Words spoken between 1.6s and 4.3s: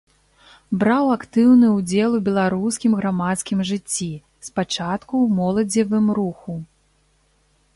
ўдзел у беларускім грамадскім жыцці,